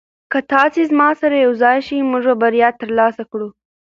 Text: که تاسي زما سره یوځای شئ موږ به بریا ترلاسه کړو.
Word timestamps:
که 0.31 0.39
تاسي 0.53 0.81
زما 0.91 1.09
سره 1.21 1.37
یوځای 1.45 1.77
شئ 1.87 1.99
موږ 2.11 2.23
به 2.29 2.35
بریا 2.41 2.69
ترلاسه 2.81 3.23
کړو. 3.31 3.49